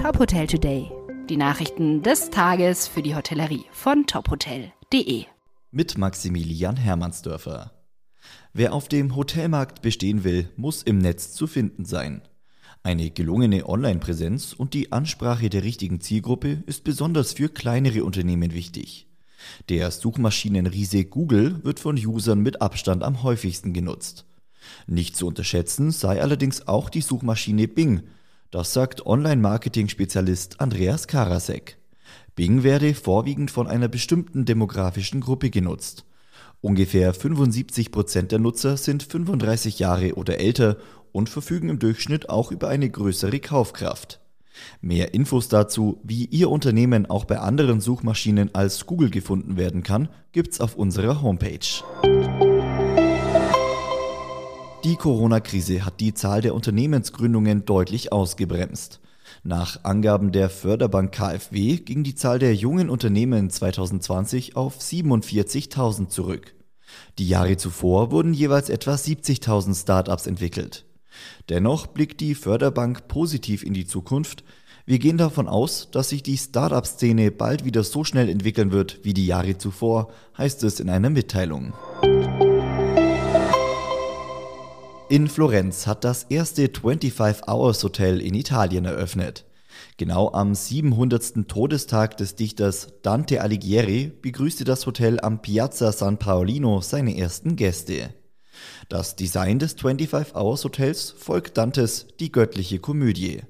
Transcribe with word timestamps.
Top 0.00 0.18
Hotel 0.18 0.46
Today. 0.46 0.90
Die 1.28 1.36
Nachrichten 1.36 2.02
des 2.02 2.30
Tages 2.30 2.88
für 2.88 3.02
die 3.02 3.14
Hotellerie 3.14 3.66
von 3.70 4.06
tophotel.de. 4.06 5.26
Mit 5.72 5.98
Maximilian 5.98 6.76
Hermannsdörfer. 6.76 7.72
Wer 8.54 8.72
auf 8.72 8.88
dem 8.88 9.14
Hotelmarkt 9.14 9.82
bestehen 9.82 10.24
will, 10.24 10.48
muss 10.56 10.82
im 10.82 10.96
Netz 10.96 11.34
zu 11.34 11.46
finden 11.46 11.84
sein. 11.84 12.22
Eine 12.82 13.10
gelungene 13.10 13.68
Online-Präsenz 13.68 14.54
und 14.54 14.72
die 14.72 14.90
Ansprache 14.90 15.50
der 15.50 15.64
richtigen 15.64 16.00
Zielgruppe 16.00 16.62
ist 16.64 16.82
besonders 16.82 17.34
für 17.34 17.50
kleinere 17.50 18.02
Unternehmen 18.02 18.54
wichtig. 18.54 19.06
Der 19.68 19.90
Suchmaschinenriese 19.90 21.04
Google 21.04 21.62
wird 21.62 21.78
von 21.78 21.98
Usern 21.98 22.40
mit 22.40 22.62
Abstand 22.62 23.02
am 23.02 23.22
häufigsten 23.22 23.74
genutzt. 23.74 24.24
Nicht 24.86 25.14
zu 25.14 25.26
unterschätzen 25.26 25.90
sei 25.90 26.22
allerdings 26.22 26.68
auch 26.68 26.88
die 26.88 27.02
Suchmaschine 27.02 27.68
Bing. 27.68 28.04
Das 28.50 28.72
sagt 28.72 29.06
Online-Marketing-Spezialist 29.06 30.60
Andreas 30.60 31.06
Karasek. 31.06 31.76
Bing 32.34 32.64
werde 32.64 32.94
vorwiegend 32.94 33.52
von 33.52 33.68
einer 33.68 33.86
bestimmten 33.86 34.44
demografischen 34.44 35.20
Gruppe 35.20 35.50
genutzt. 35.50 36.04
Ungefähr 36.60 37.14
75 37.14 37.92
Prozent 37.92 38.32
der 38.32 38.40
Nutzer 38.40 38.76
sind 38.76 39.04
35 39.04 39.78
Jahre 39.78 40.14
oder 40.16 40.40
älter 40.40 40.78
und 41.12 41.28
verfügen 41.28 41.68
im 41.68 41.78
Durchschnitt 41.78 42.28
auch 42.28 42.50
über 42.50 42.68
eine 42.68 42.90
größere 42.90 43.38
Kaufkraft. 43.38 44.20
Mehr 44.80 45.14
Infos 45.14 45.46
dazu, 45.46 46.00
wie 46.02 46.24
Ihr 46.24 46.50
Unternehmen 46.50 47.06
auch 47.06 47.26
bei 47.26 47.38
anderen 47.38 47.80
Suchmaschinen 47.80 48.52
als 48.52 48.84
Google 48.84 49.10
gefunden 49.10 49.58
werden 49.58 49.84
kann, 49.84 50.08
gibt's 50.32 50.60
auf 50.60 50.74
unserer 50.74 51.22
Homepage. 51.22 51.84
Die 54.82 54.96
Corona-Krise 54.96 55.84
hat 55.84 56.00
die 56.00 56.14
Zahl 56.14 56.40
der 56.40 56.54
Unternehmensgründungen 56.54 57.66
deutlich 57.66 58.12
ausgebremst. 58.12 59.00
Nach 59.42 59.84
Angaben 59.84 60.32
der 60.32 60.48
Förderbank 60.48 61.12
KfW 61.12 61.76
ging 61.76 62.02
die 62.02 62.14
Zahl 62.14 62.38
der 62.38 62.54
jungen 62.54 62.88
Unternehmen 62.88 63.50
2020 63.50 64.56
auf 64.56 64.78
47.000 64.78 66.08
zurück. 66.08 66.54
Die 67.18 67.28
Jahre 67.28 67.58
zuvor 67.58 68.10
wurden 68.10 68.32
jeweils 68.32 68.70
etwa 68.70 68.94
70.000 68.94 69.78
Startups 69.78 70.26
entwickelt. 70.26 70.86
Dennoch 71.50 71.86
blickt 71.86 72.20
die 72.20 72.34
Förderbank 72.34 73.06
positiv 73.06 73.62
in 73.62 73.74
die 73.74 73.86
Zukunft. 73.86 74.44
Wir 74.86 74.98
gehen 74.98 75.18
davon 75.18 75.46
aus, 75.46 75.90
dass 75.90 76.08
sich 76.08 76.22
die 76.22 76.38
Startup-Szene 76.38 77.30
bald 77.30 77.66
wieder 77.66 77.84
so 77.84 78.02
schnell 78.02 78.30
entwickeln 78.30 78.72
wird 78.72 79.00
wie 79.02 79.12
die 79.12 79.26
Jahre 79.26 79.58
zuvor, 79.58 80.10
heißt 80.38 80.64
es 80.64 80.80
in 80.80 80.88
einer 80.88 81.10
Mitteilung. 81.10 81.74
In 85.10 85.26
Florenz 85.26 85.88
hat 85.88 86.04
das 86.04 86.22
erste 86.22 86.70
25 86.72 87.48
Hours 87.48 87.82
Hotel 87.82 88.20
in 88.20 88.32
Italien 88.32 88.84
eröffnet. 88.84 89.44
Genau 89.96 90.30
am 90.32 90.54
700. 90.54 91.48
Todestag 91.48 92.16
des 92.16 92.36
Dichters 92.36 92.92
Dante 93.02 93.40
Alighieri 93.40 94.12
begrüßte 94.22 94.62
das 94.62 94.86
Hotel 94.86 95.18
am 95.18 95.42
Piazza 95.42 95.90
San 95.90 96.18
Paolino 96.18 96.80
seine 96.80 97.18
ersten 97.18 97.56
Gäste. 97.56 98.14
Das 98.88 99.16
Design 99.16 99.58
des 99.58 99.72
25 99.72 100.36
Hours 100.36 100.62
Hotels 100.62 101.10
folgt 101.18 101.58
Dantes 101.58 102.06
Die 102.20 102.30
göttliche 102.30 102.78
Komödie. 102.78 103.40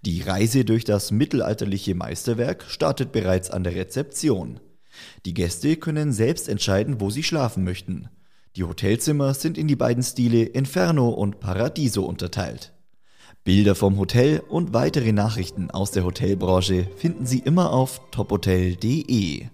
Die 0.00 0.22
Reise 0.22 0.64
durch 0.64 0.84
das 0.84 1.10
mittelalterliche 1.10 1.94
Meisterwerk 1.94 2.64
startet 2.68 3.12
bereits 3.12 3.50
an 3.50 3.64
der 3.64 3.74
Rezeption. 3.74 4.60
Die 5.26 5.34
Gäste 5.34 5.76
können 5.76 6.14
selbst 6.14 6.48
entscheiden, 6.48 7.02
wo 7.02 7.10
sie 7.10 7.22
schlafen 7.22 7.64
möchten. 7.64 8.08
Die 8.56 8.64
Hotelzimmer 8.64 9.34
sind 9.34 9.58
in 9.58 9.68
die 9.68 9.76
beiden 9.76 10.02
Stile 10.02 10.42
Inferno 10.42 11.10
und 11.10 11.40
Paradiso 11.40 12.04
unterteilt. 12.04 12.72
Bilder 13.44 13.74
vom 13.74 13.98
Hotel 13.98 14.40
und 14.48 14.72
weitere 14.72 15.12
Nachrichten 15.12 15.70
aus 15.70 15.90
der 15.90 16.04
Hotelbranche 16.04 16.88
finden 16.96 17.26
Sie 17.26 17.40
immer 17.40 17.70
auf 17.70 18.00
tophotel.de. 18.12 19.48